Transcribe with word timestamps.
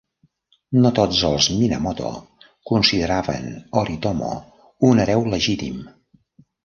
No 0.83 0.91
tots 0.99 1.19
els 1.27 1.49
Minamoto 1.57 2.09
consideraven 2.71 3.45
Yoritomo 3.53 4.31
un 4.91 5.03
hereu 5.05 5.27
legítim. 5.35 5.85